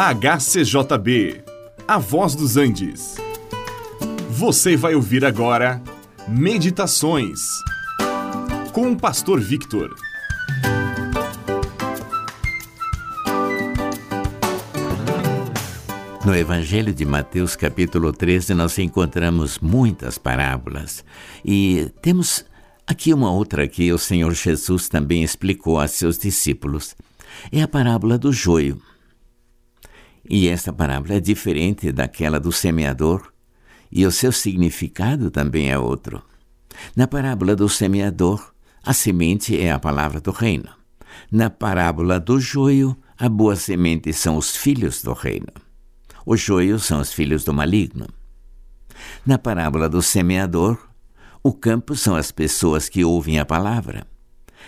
[0.00, 1.42] HCJB,
[1.88, 3.16] A Voz dos Andes.
[4.30, 5.82] Você vai ouvir agora
[6.28, 7.40] Meditações
[8.72, 9.92] com o Pastor Victor.
[16.24, 21.04] No Evangelho de Mateus, capítulo 13, nós encontramos muitas parábolas
[21.44, 22.44] e temos
[22.86, 26.94] aqui uma outra que o Senhor Jesus também explicou a seus discípulos.
[27.50, 28.80] É a parábola do joio.
[30.28, 33.32] E esta parábola é diferente daquela do semeador,
[33.90, 36.22] e o seu significado também é outro.
[36.94, 38.52] Na parábola do semeador,
[38.84, 40.68] a semente é a palavra do reino.
[41.32, 45.48] Na parábola do joio, a boa semente são os filhos do reino.
[46.24, 48.06] Os joios são os filhos do maligno.
[49.24, 50.78] Na parábola do semeador,
[51.42, 54.06] o campo são as pessoas que ouvem a palavra.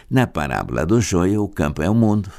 [0.09, 2.31] Na parábola do joio, o campo é o mundo.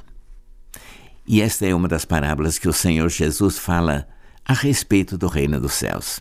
[1.28, 4.08] E esta é uma das parábolas que o Senhor Jesus fala
[4.46, 6.20] a respeito do reino dos céus.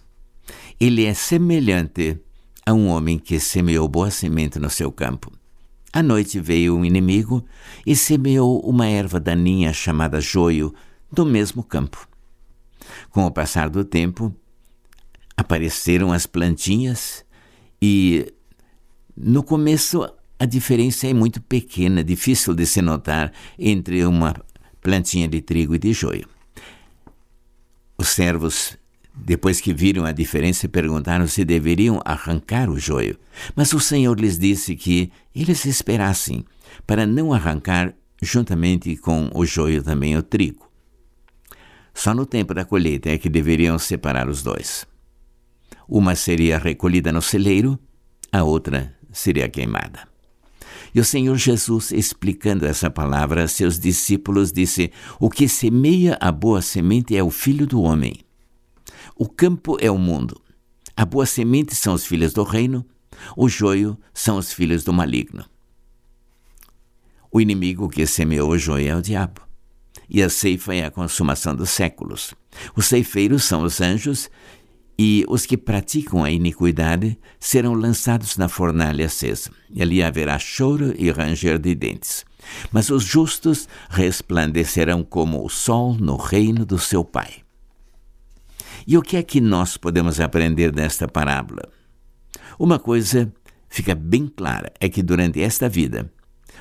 [0.79, 2.19] Ele é semelhante
[2.65, 5.33] a um homem que semeou boa semente no seu campo.
[5.93, 7.45] À noite veio um inimigo
[7.85, 10.73] e semeou uma erva daninha chamada joio
[11.11, 12.09] do mesmo campo.
[13.11, 14.35] Com o passar do tempo,
[15.37, 17.25] apareceram as plantinhas
[17.83, 18.33] e
[19.17, 24.35] no começo a diferença é muito pequena, difícil de se notar entre uma
[24.81, 26.29] plantinha de trigo e de joio.
[27.99, 28.77] Os servos,
[29.15, 33.19] depois que viram a diferença, perguntaram se deveriam arrancar o joio.
[33.55, 36.45] Mas o Senhor lhes disse que eles esperassem,
[36.87, 40.71] para não arrancar juntamente com o joio também o trigo.
[41.93, 44.87] Só no tempo da colheita é que deveriam separar os dois.
[45.89, 47.79] Uma seria recolhida no celeiro,
[48.33, 50.10] a outra seria queimada.
[50.95, 56.33] E o Senhor Jesus, explicando essa palavra a seus discípulos, disse: O que semeia a
[56.33, 58.21] boa semente é o filho do homem.
[59.17, 60.41] O campo é o mundo.
[60.97, 62.85] A boa semente são os filhos do reino,
[63.37, 65.45] o joio são os filhos do maligno.
[67.31, 69.41] O inimigo que semeou o joio é o diabo.
[70.09, 72.35] E a ceifa é a consumação dos séculos.
[72.75, 74.29] Os ceifeiros são os anjos
[75.03, 79.51] e os que praticam a iniquidade serão lançados na fornalha acesa.
[79.71, 82.23] E ali haverá choro e ranger de dentes.
[82.71, 87.37] Mas os justos resplandecerão como o sol no reino do seu Pai.
[88.87, 91.63] E o que é que nós podemos aprender desta parábola?
[92.59, 93.33] Uma coisa
[93.71, 96.13] fica bem clara: é que durante esta vida,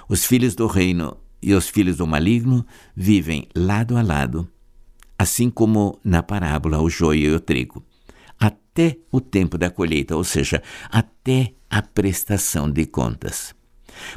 [0.08, 4.48] os filhos do reino e os filhos do maligno vivem lado a lado,
[5.18, 7.84] assim como na parábola o joio e o trigo
[8.40, 13.54] até o tempo da colheita, ou seja, até a prestação de contas.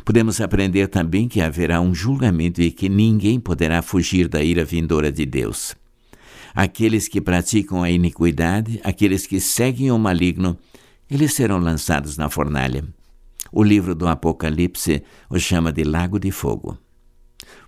[0.04, 5.10] Podemos aprender também que haverá um julgamento e que ninguém poderá fugir da ira vindoura
[5.10, 5.74] de Deus.
[6.54, 10.58] Aqueles que praticam a iniquidade, aqueles que seguem o maligno,
[11.10, 12.84] eles serão lançados na fornalha.
[13.50, 16.78] O livro do Apocalipse os chama de lago de fogo.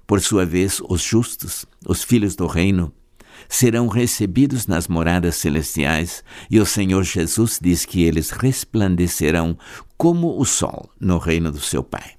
[0.07, 2.93] Por sua vez, os justos, os filhos do reino,
[3.49, 9.56] serão recebidos nas moradas celestiais, e o Senhor Jesus diz que eles resplandecerão
[9.97, 12.12] como o sol no reino do seu Pai.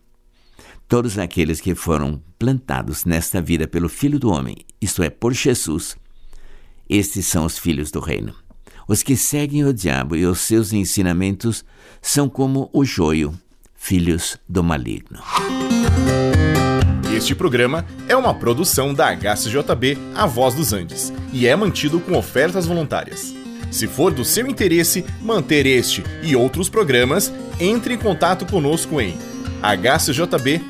[0.88, 5.96] Todos aqueles que foram plantados nesta vida pelo Filho do Homem, isto é, por Jesus,
[6.88, 8.36] estes são os filhos do reino.
[8.88, 11.66] Os que seguem o diabo e os seus ensinamentos
[12.02, 13.34] são como o joio,
[13.86, 15.20] filhos do maligno.
[17.16, 22.18] Este programa é uma produção da HCJB A Voz dos Andes e é mantido com
[22.18, 23.36] ofertas voluntárias.
[23.70, 29.16] Se for do seu interesse manter este e outros programas, entre em contato conosco em
[29.62, 30.66] hcjb.com.br.